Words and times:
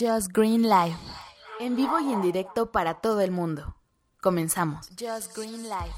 Just 0.00 0.32
Green 0.32 0.62
Live. 0.62 0.96
En 1.60 1.76
vivo 1.76 2.00
y 2.00 2.10
en 2.10 2.22
directo 2.22 2.72
para 2.72 3.02
todo 3.02 3.20
el 3.20 3.30
mundo. 3.30 3.76
Comenzamos. 4.22 4.88
Just 4.98 5.36
Green 5.36 5.64
Live. 5.64 5.92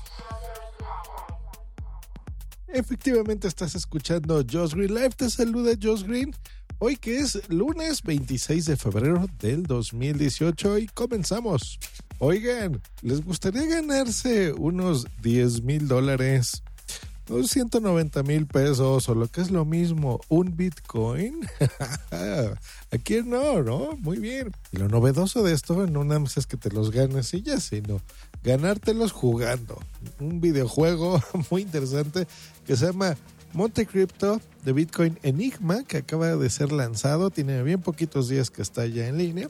Efectivamente 2.66 3.46
estás 3.46 3.76
escuchando 3.76 4.42
Josh 4.50 4.74
Green 4.74 4.92
Live. 4.92 5.10
Te 5.10 5.30
saluda 5.30 5.74
Josh 5.80 6.02
Green. 6.02 6.34
Hoy 6.80 6.96
que 6.96 7.18
es 7.18 7.48
lunes 7.48 8.02
26 8.02 8.64
de 8.64 8.76
febrero 8.76 9.24
del 9.38 9.62
2018 9.62 10.78
y 10.78 10.88
comenzamos. 10.88 11.78
Oigan, 12.18 12.82
¿les 13.02 13.24
gustaría 13.24 13.66
ganarse 13.66 14.52
unos 14.52 15.06
10 15.22 15.62
mil 15.62 15.86
dólares? 15.86 16.64
Unos 17.32 17.50
190 17.50 18.22
mil 18.24 18.46
pesos 18.46 19.08
o 19.08 19.14
lo 19.14 19.26
que 19.26 19.40
es 19.40 19.50
lo 19.50 19.64
mismo, 19.64 20.20
un 20.28 20.54
Bitcoin. 20.54 21.40
¿A 22.10 22.98
quién 23.02 23.30
no, 23.30 23.62
no? 23.62 23.96
Muy 23.96 24.18
bien. 24.18 24.52
Y 24.70 24.76
lo 24.76 24.86
novedoso 24.88 25.42
de 25.42 25.54
esto 25.54 25.86
no 25.86 26.04
nada 26.04 26.20
más 26.20 26.36
es 26.36 26.46
que 26.46 26.58
te 26.58 26.70
los 26.70 26.90
ganes 26.90 27.32
y 27.32 27.40
ya, 27.40 27.58
sino 27.58 28.02
ganártelos 28.44 29.12
jugando. 29.12 29.80
Un 30.20 30.42
videojuego 30.42 31.22
muy 31.50 31.62
interesante 31.62 32.26
que 32.66 32.76
se 32.76 32.86
llama 32.86 33.16
Monte 33.54 33.86
Crypto 33.86 34.38
de 34.62 34.74
Bitcoin 34.74 35.18
Enigma, 35.22 35.84
que 35.84 35.96
acaba 35.96 36.36
de 36.36 36.50
ser 36.50 36.70
lanzado. 36.70 37.30
Tiene 37.30 37.62
bien 37.62 37.80
poquitos 37.80 38.28
días 38.28 38.50
que 38.50 38.60
está 38.60 38.84
ya 38.84 39.08
en 39.08 39.16
línea. 39.16 39.48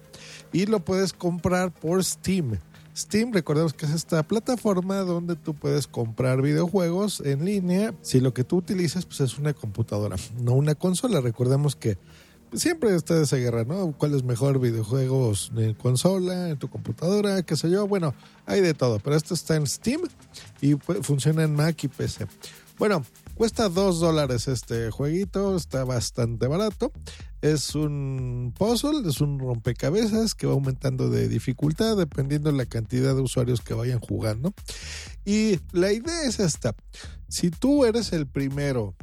Y 0.52 0.66
lo 0.66 0.78
puedes 0.78 1.12
comprar 1.12 1.72
por 1.72 2.04
Steam. 2.04 2.60
Steam, 2.96 3.32
recordemos 3.32 3.72
que 3.72 3.86
es 3.86 3.92
esta 3.92 4.22
plataforma 4.22 4.96
donde 4.98 5.34
tú 5.34 5.54
puedes 5.54 5.86
comprar 5.86 6.42
videojuegos 6.42 7.20
en 7.20 7.44
línea 7.44 7.94
si 8.02 8.20
lo 8.20 8.34
que 8.34 8.44
tú 8.44 8.56
utilizas 8.56 9.06
pues, 9.06 9.20
es 9.20 9.38
una 9.38 9.54
computadora, 9.54 10.16
no 10.40 10.52
una 10.52 10.74
consola. 10.74 11.20
Recordemos 11.20 11.74
que 11.74 11.96
siempre 12.52 12.94
está 12.94 13.20
esa 13.20 13.36
guerra, 13.36 13.64
¿no? 13.64 13.92
¿Cuál 13.96 14.14
es 14.14 14.24
mejor 14.24 14.58
videojuegos 14.60 15.52
en 15.56 15.72
consola, 15.74 16.50
en 16.50 16.58
tu 16.58 16.68
computadora, 16.68 17.42
qué 17.42 17.56
sé 17.56 17.70
yo? 17.70 17.88
Bueno, 17.88 18.14
hay 18.44 18.60
de 18.60 18.74
todo, 18.74 18.98
pero 18.98 19.16
esto 19.16 19.32
está 19.32 19.56
en 19.56 19.66
Steam 19.66 20.02
y 20.60 20.74
funciona 20.74 21.44
en 21.44 21.54
Mac 21.54 21.82
y 21.84 21.88
PC. 21.88 22.26
Bueno, 22.78 23.04
cuesta 23.36 23.68
2 23.70 24.00
dólares 24.00 24.48
este 24.48 24.90
jueguito, 24.90 25.56
está 25.56 25.84
bastante 25.84 26.46
barato. 26.46 26.92
Es 27.42 27.74
un 27.74 28.54
puzzle, 28.56 29.08
es 29.08 29.20
un 29.20 29.40
rompecabezas 29.40 30.34
que 30.34 30.46
va 30.46 30.52
aumentando 30.52 31.10
de 31.10 31.28
dificultad 31.28 31.96
dependiendo 31.96 32.50
de 32.50 32.56
la 32.56 32.66
cantidad 32.66 33.14
de 33.16 33.20
usuarios 33.20 33.60
que 33.60 33.74
vayan 33.74 33.98
jugando. 33.98 34.54
Y 35.24 35.58
la 35.72 35.92
idea 35.92 36.22
es 36.22 36.38
esta. 36.38 36.74
Si 37.28 37.50
tú 37.50 37.84
eres 37.84 38.12
el 38.12 38.28
primero 38.28 38.94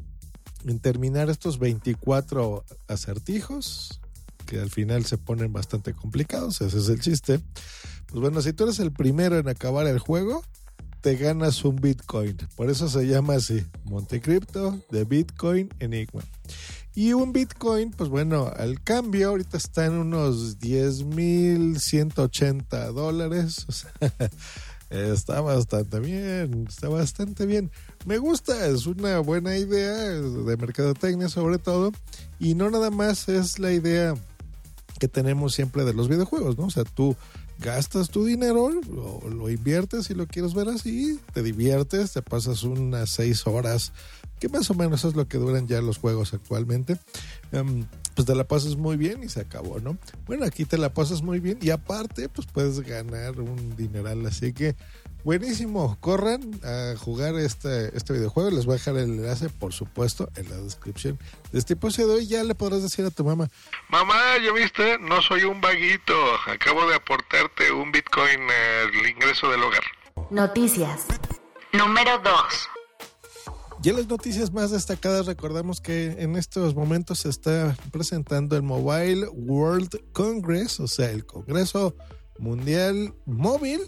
en 0.66 0.80
terminar 0.80 1.30
estos 1.30 1.60
24 1.60 2.64
acertijos, 2.88 4.00
que 4.46 4.60
al 4.60 4.70
final 4.70 5.06
se 5.06 5.18
ponen 5.18 5.52
bastante 5.52 5.94
complicados, 5.94 6.62
ese 6.62 6.80
es 6.80 6.90
el 6.90 7.02
chiste. 7.02 7.40
Pues 8.08 8.22
bueno, 8.22 8.42
si 8.42 8.54
tú 8.54 8.64
eres 8.64 8.80
el 8.80 8.92
primero 8.92 9.38
en 9.38 9.48
acabar 9.50 9.86
el 9.86 10.00
juego, 10.00 10.44
te 11.02 11.16
ganas 11.16 11.64
un 11.64 11.76
Bitcoin. 11.76 12.38
Por 12.56 12.70
eso 12.70 12.90
se 12.90 13.06
llama 13.06 13.36
así, 13.36 13.66
Montecripto 13.84 14.80
de 14.90 15.04
Bitcoin 15.06 15.70
Enigma. 15.80 16.24
Y 16.96 17.14
un 17.14 17.34
Bitcoin, 17.34 17.92
pues 17.92 18.10
bueno, 18.10 18.52
al 18.56 18.82
cambio 18.82 19.30
ahorita 19.30 19.58
está 19.58 19.86
en 19.86 19.94
unos 19.94 20.60
10.180 20.60 22.94
dólares. 22.94 23.68
O 23.70 23.72
sea, 23.72 23.92
está 24.90 25.40
bastante 25.42 26.00
bien, 26.00 26.66
está 26.68 26.90
bastante 26.90 27.46
bien. 27.46 27.70
Me 28.08 28.18
gusta, 28.18 28.66
es 28.66 28.88
una 28.88 29.20
buena 29.20 29.56
idea 29.56 29.94
de 29.94 30.58
mercadotecnia 30.58 31.30
sobre 31.30 31.60
todo. 31.60 31.92
Y 32.40 32.56
no 32.56 32.72
nada 32.72 32.90
más 32.90 33.30
es 33.30 33.60
la 33.60 33.72
idea 33.72 34.16
que 35.00 35.08
tenemos 35.08 35.54
siempre 35.54 35.86
de 35.86 35.94
los 35.94 36.10
videojuegos, 36.10 36.58
¿no? 36.58 36.66
O 36.66 36.72
sea, 36.72 36.86
tú 36.86 37.16
gastas 37.60 38.10
tu 38.10 38.26
dinero, 38.26 38.72
lo, 38.90 39.30
lo, 39.30 39.50
inviertes 39.50 40.08
si 40.08 40.14
lo 40.14 40.28
quieres 40.28 40.54
ver 40.54 40.70
así, 40.70 41.20
te 41.34 41.44
diviertes, 41.44 42.14
te 42.14 42.22
pasas 42.22 42.64
unas 42.64 43.10
seis 43.10 43.46
horas, 43.46 43.92
que 44.40 44.50
más 44.50 44.70
o 44.70 44.74
menos 44.74 45.04
es 45.04 45.16
lo 45.16 45.28
que 45.28 45.38
duran 45.38 45.68
ya 45.68 45.82
los 45.82 45.98
juegos 45.98 46.34
actualmente. 46.34 46.98
Um, 47.52 47.86
pues 48.16 48.26
te 48.26 48.36
la 48.36 48.44
pasas 48.44 48.76
muy 48.76 48.98
bien 48.98 49.24
y 49.24 49.30
se 49.30 49.40
acabó, 49.40 49.80
¿no? 49.80 49.98
Bueno, 50.26 50.46
aquí 50.46 50.66
te 50.66 50.78
la 50.78 50.94
pasas 50.94 51.22
muy 51.22 51.40
bien 51.40 51.58
y 51.62 51.70
aparte, 51.70 52.28
pues 52.28 52.48
puedes 52.52 52.82
ganar 52.82 53.40
un 53.40 53.78
dineral, 53.78 54.26
así 54.26 54.52
que 54.52 54.76
buenísimo, 55.24 55.98
corran 56.00 56.42
a 56.64 56.96
jugar 56.98 57.36
este, 57.36 57.96
este 57.96 58.14
videojuego, 58.14 58.52
les 58.52 58.66
voy 58.66 58.74
a 58.74 58.78
dejar 58.78 58.98
el 58.98 59.20
enlace, 59.20 59.50
por 59.50 59.74
supuesto, 59.74 60.30
en 60.36 60.50
la 60.50 60.58
descripción 60.58 61.20
de 61.52 61.60
este 61.60 61.74
episodio 61.74 62.20
y 62.20 62.28
ya 62.28 62.44
le 62.44 62.56
podrás 62.56 62.82
decir 62.82 63.06
a 63.06 63.12
tu 63.12 63.24
mamá. 63.24 63.50
Mamá, 63.90 64.38
¿ya 64.44 64.52
viste? 64.54 64.98
No 65.00 65.22
soy 65.22 65.44
un 65.44 65.62
vaguito, 65.62 66.14
acabo 66.48 66.88
de 66.88 66.96
aportarte 66.96 67.72
un 67.72 67.92
Bitcoin 67.92 68.40
al 68.50 69.10
ingreso 69.10 69.50
del 69.50 69.64
hogar. 69.64 69.84
Noticias. 70.30 71.06
Número 71.74 72.20
2. 72.20 72.34
Y 73.82 73.90
en 73.90 73.96
las 73.96 74.08
noticias 74.08 74.52
más 74.52 74.72
destacadas 74.72 75.26
recordamos 75.26 75.80
que 75.80 76.18
en 76.20 76.36
estos 76.36 76.76
momentos 76.76 77.20
se 77.20 77.30
está 77.30 77.78
presentando 77.92 78.58
el 78.58 78.64
Mobile 78.64 79.28
World 79.30 80.12
Congress, 80.12 80.82
o 80.82 80.88
sea, 80.88 81.10
el 81.12 81.26
Congreso 81.26 81.96
Mundial 82.38 83.14
Móvil 83.26 83.82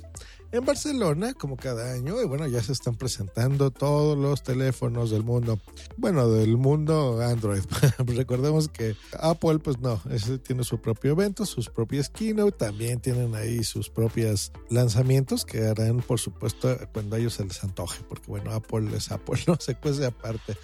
en 0.51 0.65
Barcelona, 0.65 1.33
como 1.33 1.57
cada 1.57 1.93
año, 1.93 2.21
y 2.21 2.25
bueno, 2.25 2.47
ya 2.47 2.61
se 2.61 2.73
están 2.73 2.95
presentando 2.95 3.71
todos 3.71 4.17
los 4.17 4.43
teléfonos 4.43 5.11
del 5.11 5.23
mundo. 5.23 5.59
Bueno, 5.97 6.29
del 6.29 6.57
mundo 6.57 7.21
Android. 7.21 7.61
Recordemos 7.99 8.67
que 8.67 8.95
Apple, 9.19 9.59
pues 9.59 9.79
no, 9.79 10.01
ese 10.09 10.37
tiene 10.39 10.63
su 10.63 10.79
propio 10.79 11.11
evento, 11.11 11.45
sus 11.45 11.69
propias 11.69 12.09
keynote, 12.09 12.57
también 12.57 12.99
tienen 12.99 13.35
ahí 13.35 13.63
sus 13.63 13.89
propios 13.89 14.51
lanzamientos 14.69 15.45
que 15.45 15.65
harán, 15.67 16.01
por 16.01 16.19
supuesto, 16.19 16.77
cuando 16.93 17.15
a 17.15 17.19
ellos 17.19 17.33
se 17.33 17.45
les 17.45 17.63
antoje, 17.63 18.03
porque 18.07 18.27
bueno, 18.27 18.51
Apple 18.51 18.95
es 18.95 19.11
Apple, 19.11 19.39
no 19.47 19.57
se 19.59 19.75
cuece 19.75 20.05
aparte 20.05 20.57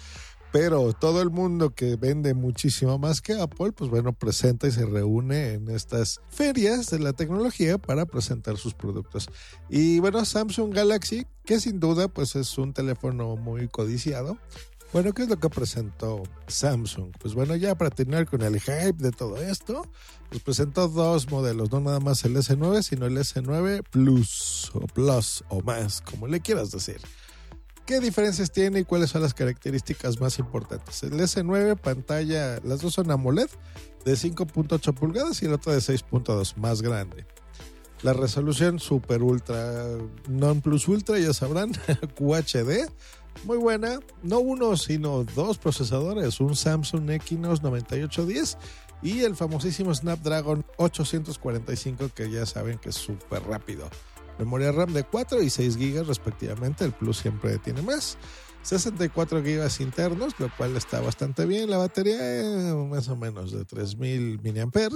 pero 0.52 0.92
todo 0.92 1.20
el 1.20 1.30
mundo 1.30 1.70
que 1.70 1.96
vende 1.96 2.34
muchísimo 2.34 2.98
más 2.98 3.20
que 3.20 3.40
Apple, 3.40 3.72
pues 3.72 3.90
bueno, 3.90 4.12
presenta 4.12 4.66
y 4.66 4.72
se 4.72 4.86
reúne 4.86 5.54
en 5.54 5.68
estas 5.68 6.20
ferias 6.30 6.90
de 6.90 6.98
la 6.98 7.12
tecnología 7.12 7.78
para 7.78 8.06
presentar 8.06 8.56
sus 8.56 8.74
productos. 8.74 9.28
Y 9.68 10.00
bueno, 10.00 10.24
Samsung 10.24 10.74
Galaxy, 10.74 11.26
que 11.44 11.60
sin 11.60 11.80
duda 11.80 12.08
pues 12.08 12.36
es 12.36 12.56
un 12.56 12.72
teléfono 12.72 13.36
muy 13.36 13.68
codiciado. 13.68 14.38
Bueno, 14.90 15.12
¿qué 15.12 15.24
es 15.24 15.28
lo 15.28 15.38
que 15.38 15.50
presentó 15.50 16.22
Samsung? 16.46 17.12
Pues 17.20 17.34
bueno, 17.34 17.54
ya 17.56 17.74
para 17.74 17.90
terminar 17.90 18.26
con 18.26 18.40
el 18.40 18.58
hype 18.58 18.94
de 18.94 19.10
todo 19.10 19.36
esto, 19.36 19.86
pues 20.30 20.42
presentó 20.42 20.88
dos 20.88 21.30
modelos, 21.30 21.70
no 21.70 21.80
nada 21.80 22.00
más 22.00 22.24
el 22.24 22.34
S9, 22.36 22.82
sino 22.82 23.04
el 23.04 23.18
S9 23.18 23.82
Plus 23.90 24.70
o 24.72 24.80
Plus 24.86 25.44
o 25.50 25.60
más, 25.60 26.00
como 26.00 26.26
le 26.26 26.40
quieras 26.40 26.70
decir. 26.70 27.00
¿Qué 27.88 28.00
diferencias 28.00 28.50
tiene 28.50 28.80
y 28.80 28.84
cuáles 28.84 29.08
son 29.08 29.22
las 29.22 29.32
características 29.32 30.20
más 30.20 30.38
importantes? 30.38 31.02
El 31.04 31.12
S9 31.12 31.74
pantalla, 31.74 32.60
las 32.62 32.82
dos 32.82 32.92
son 32.92 33.10
AMOLED 33.10 33.48
de 34.04 34.12
5.8 34.12 34.92
pulgadas 34.92 35.40
y 35.40 35.46
el 35.46 35.54
otro 35.54 35.72
de 35.72 35.78
6.2, 35.78 36.56
más 36.56 36.82
grande. 36.82 37.24
La 38.02 38.12
resolución 38.12 38.78
super 38.78 39.22
ultra, 39.22 39.86
non 40.28 40.60
plus 40.60 40.86
ultra, 40.86 41.18
ya 41.18 41.32
sabrán, 41.32 41.72
QHD, 42.14 42.92
muy 43.44 43.56
buena. 43.56 44.00
No 44.22 44.40
uno, 44.40 44.76
sino 44.76 45.24
dos 45.24 45.56
procesadores, 45.56 46.40
un 46.40 46.56
Samsung 46.56 47.08
Exynos 47.08 47.62
9810 47.62 48.58
y 49.00 49.20
el 49.20 49.34
famosísimo 49.34 49.94
Snapdragon 49.94 50.62
845 50.76 52.10
que 52.14 52.30
ya 52.30 52.44
saben 52.44 52.76
que 52.76 52.90
es 52.90 52.96
súper 52.96 53.44
rápido 53.44 53.88
memoria 54.38 54.72
RAM 54.72 54.92
de 54.92 55.04
4 55.04 55.42
y 55.42 55.50
6 55.50 55.76
GB 55.76 56.06
respectivamente, 56.06 56.84
el 56.84 56.92
Plus 56.92 57.18
siempre 57.18 57.58
tiene 57.58 57.82
más. 57.82 58.18
64 58.62 59.42
GB 59.42 59.80
internos, 59.80 60.34
lo 60.38 60.54
cual 60.56 60.76
está 60.76 61.00
bastante 61.00 61.46
bien. 61.46 61.70
La 61.70 61.78
batería 61.78 62.40
es 62.40 62.74
más 62.74 63.08
o 63.08 63.16
menos 63.16 63.52
de 63.52 63.64
3000 63.64 64.40
mAh. 64.42 64.88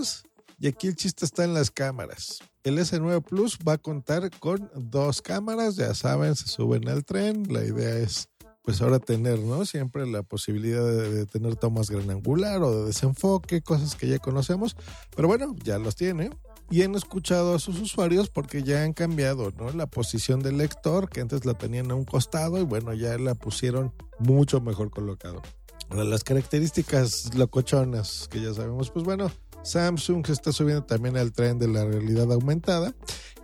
Y 0.58 0.68
aquí 0.68 0.88
el 0.88 0.94
chiste 0.94 1.24
está 1.24 1.44
en 1.44 1.54
las 1.54 1.70
cámaras. 1.70 2.40
El 2.62 2.78
S9 2.78 3.22
Plus 3.24 3.58
va 3.66 3.74
a 3.74 3.78
contar 3.78 4.30
con 4.38 4.70
dos 4.74 5.20
cámaras, 5.22 5.76
ya 5.76 5.94
saben, 5.94 6.36
se 6.36 6.46
suben 6.46 6.88
al 6.88 7.04
tren. 7.04 7.44
La 7.48 7.64
idea 7.64 7.96
es 7.96 8.28
pues 8.62 8.80
ahora 8.80 9.00
tener, 9.00 9.40
¿no? 9.40 9.64
Siempre 9.64 10.06
la 10.06 10.22
posibilidad 10.22 10.86
de, 10.86 11.10
de, 11.10 11.26
tener 11.26 11.56
tomas 11.56 11.90
gran 11.90 12.10
angular 12.10 12.62
o 12.62 12.76
de 12.76 12.86
desenfoque, 12.86 13.60
cosas 13.60 13.96
que 13.96 14.06
ya 14.06 14.20
conocemos, 14.20 14.76
pero 15.16 15.26
bueno, 15.26 15.56
ya 15.64 15.78
los 15.78 15.96
tiene. 15.96 16.30
Y 16.70 16.82
han 16.82 16.94
escuchado 16.94 17.54
a 17.54 17.58
sus 17.58 17.80
usuarios 17.80 18.30
porque 18.30 18.62
ya 18.62 18.82
han 18.82 18.92
cambiado, 18.92 19.52
¿no? 19.58 19.70
La 19.72 19.86
posición 19.86 20.40
del 20.40 20.58
lector, 20.58 21.10
que 21.10 21.20
antes 21.20 21.44
la 21.44 21.54
tenían 21.54 21.90
a 21.90 21.94
un 21.94 22.04
costado 22.04 22.58
y 22.58 22.64
bueno, 22.64 22.94
ya 22.94 23.18
la 23.18 23.34
pusieron 23.34 23.92
mucho 24.18 24.60
mejor 24.60 24.90
colocado. 24.90 25.42
Ahora, 25.90 26.04
las 26.04 26.24
características 26.24 27.34
locochonas 27.34 28.28
que 28.30 28.40
ya 28.40 28.54
sabemos, 28.54 28.90
pues 28.90 29.04
bueno, 29.04 29.30
Samsung 29.62 30.26
se 30.26 30.32
está 30.32 30.52
subiendo 30.52 30.84
también 30.84 31.16
al 31.16 31.32
tren 31.32 31.58
de 31.58 31.68
la 31.68 31.84
realidad 31.84 32.32
aumentada. 32.32 32.94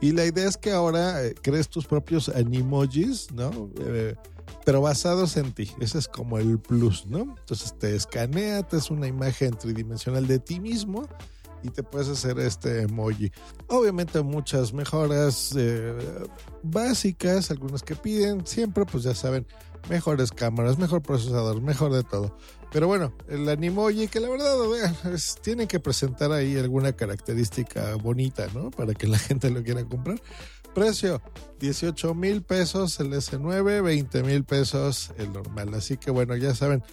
Y 0.01 0.13
la 0.13 0.25
idea 0.25 0.49
es 0.49 0.57
que 0.57 0.73
ahora 0.73 1.25
eh, 1.25 1.35
crees 1.43 1.69
tus 1.69 1.87
propios 1.87 2.29
animojis, 2.29 3.33
¿no? 3.33 3.71
Eh, 3.81 4.15
pero 4.65 4.81
basados 4.81 5.37
en 5.37 5.53
ti. 5.53 5.71
Ese 5.81 5.99
es 5.99 6.09
como 6.09 6.39
el 6.39 6.59
plus, 6.59 7.07
¿no? 7.07 7.35
Entonces 7.39 7.75
te 7.79 7.95
escanea, 7.95 8.63
te 8.63 8.77
es 8.77 8.91
una 8.91 9.07
imagen 9.07 9.57
tridimensional 9.57 10.27
de 10.27 10.39
ti 10.39 10.61
mismo 10.61 11.09
y 11.63 11.71
te 11.71 11.83
puedes 11.83 12.09
hacer 12.09 12.39
este 12.39 12.83
emoji. 12.83 13.31
Obviamente 13.69 14.23
muchas 14.23 14.73
mejoras 14.73 15.55
eh, 15.57 15.95
básicas, 16.63 17.51
algunas 17.51 17.83
que 17.83 17.97
piden, 17.97 18.47
siempre 18.47 18.85
pues 18.85 19.05
ya 19.05 19.15
saben, 19.15 19.47
mejores 19.89 20.31
cámaras, 20.33 20.79
mejor 20.79 21.03
procesador, 21.03 21.61
mejor 21.61 21.93
de 21.93 22.03
todo. 22.03 22.37
Pero 22.71 22.87
bueno, 22.87 23.15
el 23.29 23.49
Animoji, 23.49 24.09
que 24.09 24.21
la 24.21 24.29
verdad 24.29 24.57
es, 25.13 25.37
tienen 25.41 25.67
que 25.67 25.81
presentar 25.81 26.33
ahí 26.33 26.57
alguna 26.57 26.93
característica 26.93 27.95
bonita, 27.95 28.47
¿no? 28.55 28.71
Para 28.71 28.95
que 28.95 29.07
la 29.07 29.19
gente 29.19 29.51
lo 29.51 29.63
quiera 29.63 29.85
comprar. 29.85 30.21
Precio, 30.75 31.23
18 31.61 32.15
mil 32.15 32.43
pesos 32.43 33.01
el 33.01 33.13
S9, 33.13 33.83
20 33.83 34.23
mil 34.23 34.45
pesos 34.45 35.13
el 35.17 35.33
normal. 35.33 35.75
Así 35.75 35.97
que 35.97 36.11
bueno, 36.11 36.37
ya 36.37 36.55
saben, 36.55 36.85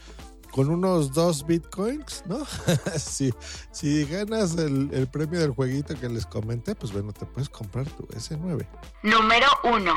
con 0.56 0.70
unos 0.70 1.12
dos 1.12 1.46
bitcoins, 1.46 2.24
¿no? 2.28 2.40
si, 2.98 3.34
si 3.74 4.06
ganas 4.06 4.56
el, 4.56 4.90
el, 4.94 5.06
premio 5.06 5.42
del 5.42 5.52
jueguito 5.52 6.00
que 6.00 6.08
les 6.08 6.26
comenté, 6.26 6.76
pues 6.76 6.94
bueno, 6.94 7.12
te 7.12 7.26
puedes 7.26 7.50
comprar 7.50 7.86
tu 7.90 8.04
S9. 8.04 8.66
Número 9.04 9.48
1. 9.66 9.94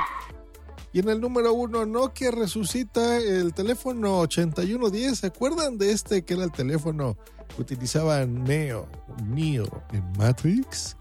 Y 0.92 0.98
en 0.98 1.10
el 1.10 1.20
número 1.20 1.52
uno, 1.52 1.86
Nokia 1.86 2.32
resucita 2.32 3.18
el 3.18 3.54
teléfono 3.54 4.18
8110. 4.18 5.18
¿Se 5.20 5.28
acuerdan 5.28 5.78
de 5.78 5.92
este 5.92 6.24
que 6.24 6.34
era 6.34 6.42
el 6.42 6.50
teléfono 6.50 7.16
que 7.54 7.62
utilizaba 7.62 8.26
Neo, 8.26 8.88
Neo 9.28 9.84
en 9.92 10.10
Matrix? 10.18 10.96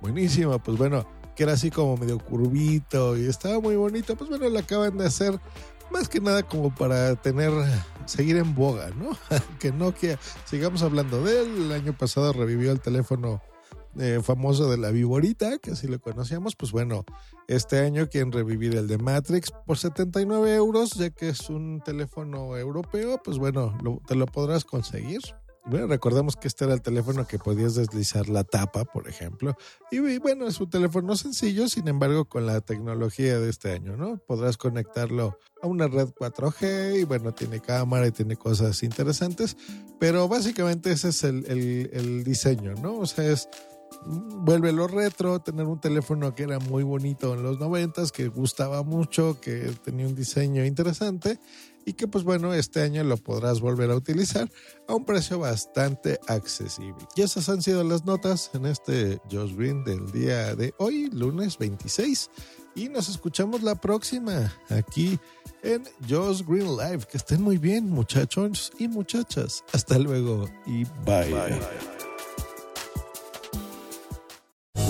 Buenísimo, 0.00 0.58
pues 0.60 0.78
bueno, 0.78 1.06
que 1.36 1.42
era 1.42 1.52
así 1.52 1.70
como 1.70 1.98
medio 1.98 2.18
curvito 2.18 3.18
y 3.18 3.26
estaba 3.26 3.60
muy 3.60 3.76
bonito. 3.76 4.16
Pues 4.16 4.30
bueno, 4.30 4.48
lo 4.48 4.58
acaban 4.58 4.96
de 4.96 5.04
hacer 5.04 5.38
más 5.90 6.08
que 6.08 6.20
nada 6.20 6.42
como 6.42 6.74
para 6.74 7.16
tener, 7.16 7.52
seguir 8.06 8.36
en 8.36 8.54
boga, 8.54 8.90
¿no? 8.90 9.10
que 9.60 9.72
Nokia, 9.72 10.18
sigamos 10.44 10.82
hablando 10.82 11.22
de 11.22 11.42
él. 11.42 11.56
El 11.66 11.72
año 11.72 11.96
pasado 11.96 12.32
revivió 12.32 12.72
el 12.72 12.80
teléfono 12.80 13.40
eh, 13.98 14.20
famoso 14.22 14.68
de 14.68 14.76
la 14.76 14.90
Viborita, 14.90 15.58
que 15.58 15.70
así 15.70 15.86
lo 15.86 16.00
conocíamos, 16.00 16.56
pues 16.56 16.72
bueno, 16.72 17.04
este 17.46 17.78
año 17.78 18.08
quieren 18.08 18.32
revivir 18.32 18.74
el 18.74 18.88
de 18.88 18.98
Matrix 18.98 19.52
por 19.66 19.78
79 19.78 20.52
euros, 20.54 20.94
ya 20.94 21.10
que 21.10 21.28
es 21.28 21.48
un 21.48 21.80
teléfono 21.84 22.56
europeo, 22.56 23.20
pues 23.22 23.38
bueno, 23.38 23.76
lo, 23.82 24.00
te 24.06 24.16
lo 24.16 24.26
podrás 24.26 24.64
conseguir. 24.64 25.20
Bueno, 25.66 25.86
recordemos 25.86 26.36
que 26.36 26.46
este 26.46 26.66
era 26.66 26.74
el 26.74 26.82
teléfono 26.82 27.26
que 27.26 27.38
podías 27.38 27.74
deslizar 27.74 28.28
la 28.28 28.44
tapa, 28.44 28.84
por 28.84 29.08
ejemplo. 29.08 29.56
Y, 29.90 30.18
bueno, 30.18 30.46
es 30.46 30.60
un 30.60 30.68
teléfono 30.68 31.16
sencillo, 31.16 31.68
sin 31.68 31.88
embargo, 31.88 32.26
con 32.26 32.44
la 32.44 32.60
tecnología 32.60 33.38
de 33.38 33.48
este 33.48 33.72
año, 33.72 33.96
¿no? 33.96 34.18
Podrás 34.18 34.58
conectarlo 34.58 35.38
a 35.62 35.66
una 35.66 35.88
red 35.88 36.08
4G 36.08 37.00
y 37.00 37.04
bueno, 37.04 37.32
tiene 37.32 37.60
cámara 37.60 38.06
y 38.06 38.10
tiene 38.10 38.36
cosas 38.36 38.82
interesantes, 38.82 39.56
pero 39.98 40.28
básicamente 40.28 40.92
ese 40.92 41.08
es 41.08 41.24
el, 41.24 41.46
el 41.46 42.24
diseño, 42.24 42.74
¿no? 42.74 42.98
O 42.98 43.06
sea, 43.06 43.24
es 43.24 43.48
vuelve 44.04 44.72
lo 44.72 44.86
retro, 44.86 45.40
tener 45.40 45.66
un 45.66 45.80
teléfono 45.80 46.34
que 46.34 46.44
era 46.44 46.58
muy 46.58 46.82
bonito 46.82 47.34
en 47.34 47.42
los 47.42 47.58
noventas, 47.58 48.12
que 48.12 48.28
gustaba 48.28 48.82
mucho, 48.82 49.38
que 49.40 49.72
tenía 49.84 50.06
un 50.06 50.14
diseño 50.14 50.64
interesante 50.64 51.38
y 51.86 51.92
que 51.94 52.08
pues 52.08 52.24
bueno, 52.24 52.54
este 52.54 52.82
año 52.82 53.04
lo 53.04 53.16
podrás 53.16 53.60
volver 53.60 53.90
a 53.90 53.96
utilizar 53.96 54.50
a 54.88 54.94
un 54.94 55.04
precio 55.04 55.38
bastante 55.38 56.18
accesible. 56.26 57.06
Y 57.16 57.22
esas 57.22 57.48
han 57.48 57.62
sido 57.62 57.84
las 57.84 58.04
notas 58.04 58.50
en 58.54 58.66
este 58.66 59.20
Josh 59.30 59.54
Green 59.54 59.84
del 59.84 60.10
día 60.10 60.54
de 60.54 60.74
hoy, 60.78 61.10
lunes 61.10 61.58
26. 61.58 62.30
Y 62.76 62.88
nos 62.88 63.08
escuchamos 63.08 63.62
la 63.62 63.76
próxima 63.76 64.52
aquí 64.68 65.18
en 65.62 65.84
Josh 66.08 66.42
Green 66.44 66.76
Live. 66.76 67.04
Que 67.10 67.18
estén 67.18 67.40
muy 67.40 67.58
bien, 67.58 67.88
muchachos 67.88 68.72
y 68.78 68.88
muchachas. 68.88 69.62
Hasta 69.72 69.98
luego 69.98 70.48
y 70.66 70.84
bye. 71.04 71.93